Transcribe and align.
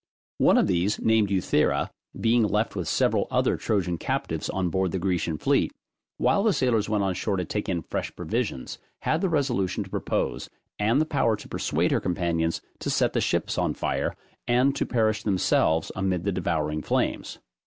One 0.39 0.57
of 0.57 0.65
these, 0.65 0.97
named 0.99 1.29
Euthira, 1.29 1.91
being 2.19 2.41
left 2.41 2.75
with 2.75 2.87
several 2.87 3.27
other 3.29 3.55
Trojan 3.55 3.99
captives 3.99 4.49
on 4.49 4.69
board 4.69 4.93
the 4.93 4.97
Grecian 4.97 5.37
fleet, 5.37 5.71
while 6.17 6.41
the 6.41 6.53
sailors 6.53 6.89
went 6.89 7.03
on 7.03 7.13
shore 7.13 7.37
to 7.37 7.45
take 7.45 7.69
in 7.69 7.83
fresh 7.83 8.11
provisions, 8.15 8.79
had 9.01 9.21
the 9.21 9.29
resolution 9.29 9.83
to 9.83 9.91
propose, 9.91 10.49
and 10.79 10.99
the 10.99 11.05
power 11.05 11.35
to 11.35 11.47
persuade 11.47 11.91
her 11.91 12.01
companions, 12.01 12.61
to 12.79 12.89
set 12.89 13.13
the 13.13 13.21
ships 13.21 13.59
on 13.59 13.75
fire, 13.75 14.15
and 14.47 14.75
to 14.75 14.87
perish 14.87 15.21
themselves 15.21 15.91
amid 15.95 16.23
the 16.23 16.31
devouring 16.31 16.81
flames. 16.81 17.37